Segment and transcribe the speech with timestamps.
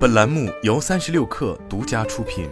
[0.00, 2.48] 本栏目由三十六氪独家出品。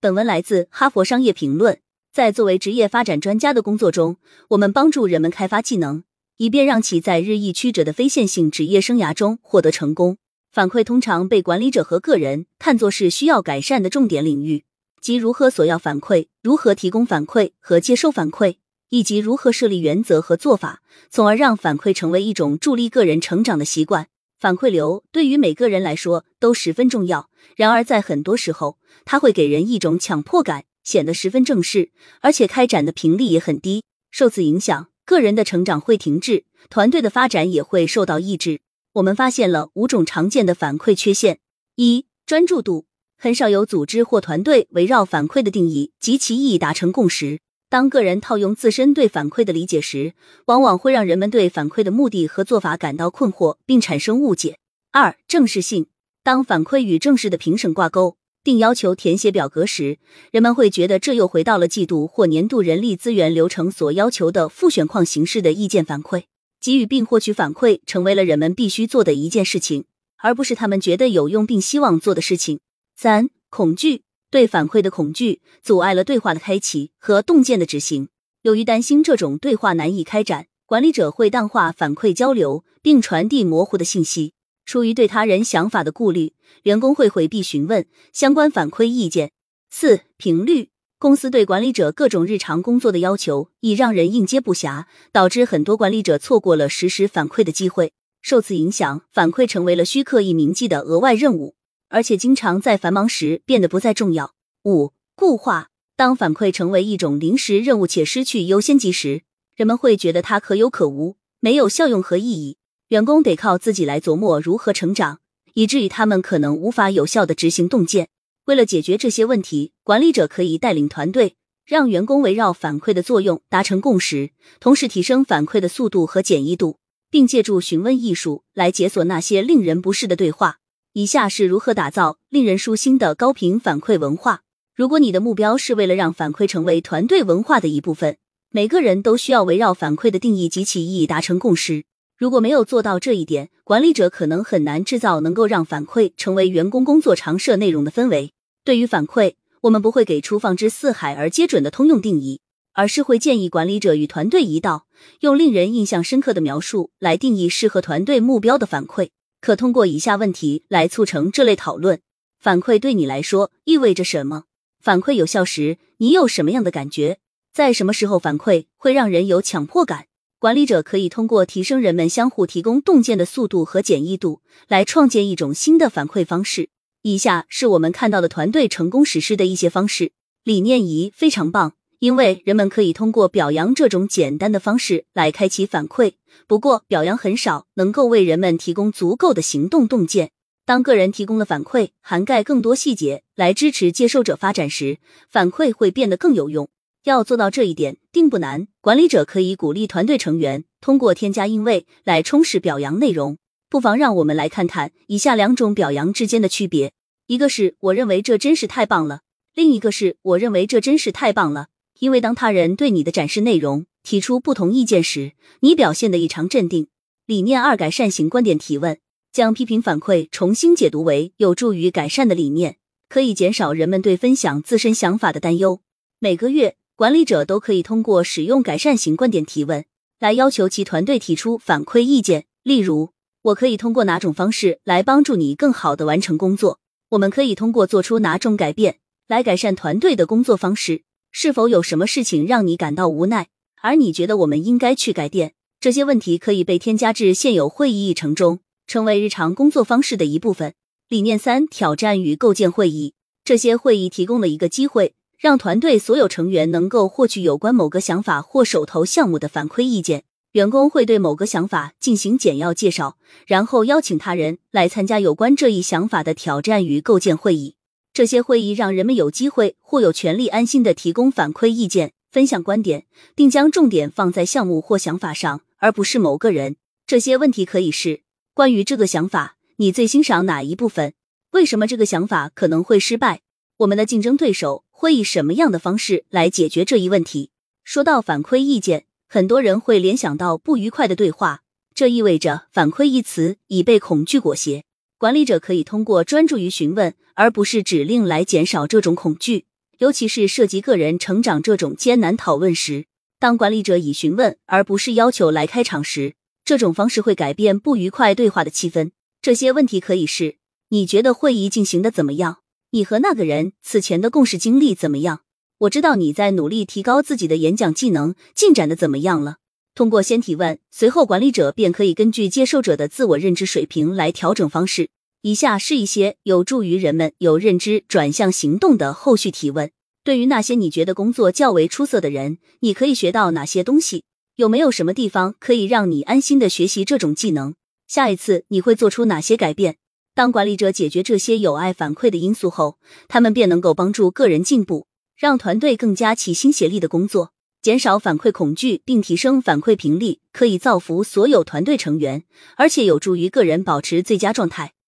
[0.00, 1.74] 本文来自《哈佛商业评论》。
[2.12, 4.16] 在作为职业发展专家的工作中，
[4.48, 6.02] 我们帮助人们开发技能，
[6.38, 10.18] 以便让其在日益曲折的非线性职业生涯中获得成功。
[10.50, 14.64] 反馈通常被管理者和个人看作是需要改善的重点领域，
[15.00, 18.56] 即如何索要反馈、如何提供反馈和接受反馈。
[18.90, 24.08] 以及如何设立原则和做法，从而让反馈成为一种助力个人成长的习惯。
[24.38, 31.90] 反馈流对于每个人来说都十分重要，然而在很多时候，它会给人一种强迫感，显得十分正式，
[32.20, 33.82] 而且开展的频率也很低。
[34.10, 38.60] 受此影响，个人的成长会停滞，团队的发展也会受到抑制。
[38.92, 41.38] 我们发现了五种常见的反馈缺陷：
[41.76, 42.86] 一、专注度，
[43.18, 47.40] 很少有组织或团队围绕反馈的定义及其意义达成共识。
[47.68, 50.14] 当个人套用自身对反馈的理解时，
[50.46, 54.58] 往往会让人们对反馈的目的和做法感到困惑，并产生误解。
[54.92, 55.86] 二、正式性。
[56.22, 59.98] 当反馈与正式的评审挂钩，并要求填写表格时，
[60.30, 66.24] 人们会觉得这又回到了季度或年度人力资源流程所要求的复选框形式的意见反馈。
[66.60, 69.84] 给予并获取反馈成为了人们必须做的一件事情，
[70.18, 72.60] 而不是他们觉得有用并希望做的事情。
[72.96, 74.02] 三、恐惧。
[74.36, 78.10] 对反馈的恐惧阻碍了对话的开启和洞见的执行。
[78.42, 84.34] 由于担心这种对话难以开展，管理者会淡化反馈交流，并传递模糊的信息。
[84.66, 89.30] 出于对他人想法的顾虑，员工会回避询问相关反馈意见。
[89.70, 90.68] 四、频率。
[90.98, 97.94] 公司对管理者各种日常工作的要求已让人应接不暇，导致很多管理者错过了实时反馈的机会。
[98.20, 101.55] 受此影响，反馈成为了需刻意铭记的额外任务。
[101.88, 104.34] 而且经常在繁忙时变得不再重要。
[104.64, 105.68] 五、固化。
[105.96, 109.22] 当反馈成为一种临时任务且失去优先级时，
[109.54, 112.58] 人们会觉得它可有可无，没有效用和意义。
[112.88, 115.20] 员工得靠自己来琢磨如何成长，
[115.54, 118.10] 以至于他们可能无法有效的执行洞见。
[118.44, 126.78] 为了解决这些问题，管理者可以带领团队，让员工围绕反馈的作用达成共识，同时提升反馈的速度和简易度，
[127.10, 130.58] 并借助询问艺术来解锁那些令人不适的对话。
[130.96, 134.40] 以下是如何打造令人舒心的高频反馈文化。
[134.74, 138.16] 如果你的目标是为了让反馈成为团队文化的一部分，
[138.48, 141.84] 每个人都需要围绕反馈的定义及其意义达成共识。
[142.16, 148.32] 如果没有做到这一点，管理者可能很难制造能够让反馈成为员工工作常设内容的氛围。
[148.64, 152.40] 对于反馈，我们不会给出放之四海而皆准的通用定义，
[152.72, 154.86] 而是会建议管理者与团队一道，
[155.20, 159.10] 用令人印象深刻的描述来定义适合团队目标的反馈。
[159.40, 162.00] 可通过以下问题来促成这类讨论：
[162.38, 164.44] 反馈对你来说意味着什么？
[164.80, 167.18] 反馈有效时，你有什么样的感觉？
[167.52, 170.06] 在什么时候反馈会让人有强迫感？
[170.38, 176.68] 管理者可以通过提升人们相互提供洞见的速度和简易度，来创建一种新的反馈方式。
[177.02, 180.12] 以下是我们看到的团队成功实施的一些方式。
[180.44, 181.75] 理念一非常棒。
[181.98, 186.12] 因为人们可以通过表扬这种简单的方式来开启反馈，
[186.46, 190.30] 不过表扬很少能够为人们提供足够的行动洞见。
[190.64, 194.98] 当个人提供的反馈涵盖更多细节来支持接受者发展时，
[195.30, 196.68] 反馈会变得更有用。
[197.04, 198.66] 要做到这一点，并不难。
[198.80, 203.38] 管理者可以鼓励团队成员通过添加因为来充实表扬内容。
[203.70, 206.92] 不妨让我们来看看以下两种表扬之间的区别：
[207.28, 209.20] 一个是我认为这真是太棒了，
[209.54, 211.68] 另一个是我认为这真是太棒了。
[211.98, 216.88] 因为当他人对你的展示内容提出不同意见时，你表现得异常镇定。
[217.26, 218.98] 理念二：改善型观点提问，
[219.32, 222.76] 将批评反馈重新解读为有助于改善的理念，
[223.08, 225.80] 可以减少人们对分享自身想法的担忧。
[226.18, 229.84] 每个月，管理者都可以通过使用改善型观点提问
[230.18, 232.46] 来要求其团队提出反馈意见。
[232.62, 233.10] 例如，
[233.42, 236.80] 我可以通过哪种方式来帮助你更好的完成工作？
[237.10, 238.98] 我们可以通过做出哪种改变
[239.28, 241.02] 来改善团队的工作方式？
[241.38, 243.48] 是否有什么事情让你感到无奈，
[243.82, 245.52] 而你觉得我们应该去改变？
[245.78, 250.72] 这些问题可以被添加至现有会议议程中，成为日常工作方式的一部分。
[251.10, 253.12] 理念三：挑战与构建会议。
[253.44, 260.24] 这些会议提供了一个机会，让团队所有成员能够获取有关某个想法或手头项目的反馈意见。
[260.52, 267.74] 员工会对某个想法进行简要介绍，然后邀请他人来参加有关这一想法的挑战与构建会议。
[268.16, 273.04] 这些会议让人们有机会或有权利安心的提供反馈意见、分享观点，
[273.34, 276.76] 并将重点放在项目或想法上，而不是某个人。
[277.06, 278.22] 这些问题可以是：
[278.54, 281.12] 关于这个想法，你最欣赏哪一部分？
[281.50, 283.42] 为什么这个想法可能会失败？
[283.76, 287.50] 我们的竞争对手会以什么样的方式来解决这一问题？
[287.84, 291.60] 说到反馈意见，很多人会联想到不愉快的对话，
[291.94, 294.86] 这意味着“反馈”一词已被恐惧裹挟。
[295.26, 299.64] 管理者可以通过专注于询问，而不是指令来减少这种恐惧，
[299.98, 303.06] 尤其是涉及个人成长这种艰难讨论时。
[303.40, 306.34] 当管理者以询问而不是要求来开场时，
[306.64, 309.10] 这种方式会改变不愉快对话的气氛。
[309.42, 310.58] 这些问题可以是：
[310.90, 312.58] 你觉得会议进行的怎么样？
[312.92, 315.40] 你和那个人此前的共事经历怎么样？
[315.78, 319.56] 我知道你在努力提高自己的演讲技能，进展的怎么样了？
[319.96, 325.08] 通过先提问，随后管理者便可以根据接受者的自我认知水平来调整方式。
[325.46, 329.92] 以下是一些有助于人们有认知转向行动的后续提问。
[330.24, 334.24] 对于那些你觉得工作较为出色的人，你可以学到哪些东西？
[334.56, 337.74] 有没有什么地方可以让你安心的学习这种技能？
[338.08, 339.98] 下一次你会做出哪些改变？
[340.34, 342.98] 当管理者解决这些有爱反馈的因素后，
[343.28, 345.06] 他们便能够帮助个人进步，
[345.36, 347.52] 让团队更加齐心协力的工作。
[347.80, 352.42] 减少反馈恐惧，并提升反馈频率，可以造福所有团队成员，
[352.76, 354.94] 而且有助于个人保持最佳状态。